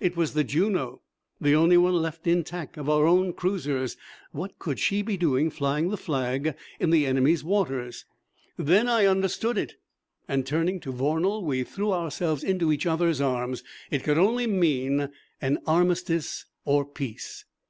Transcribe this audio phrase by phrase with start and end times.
[0.00, 1.02] It was the Juno,
[1.38, 3.98] the only one left intact of our own cruisers.
[4.30, 8.06] What could she be doing flying the flag in the enemy's waters?
[8.56, 9.74] Then I understood it,
[10.26, 13.62] and turning to Vornal, we threw ourselves into each other's arms.
[13.90, 15.10] It could only mean
[15.42, 17.44] an armistice or peace!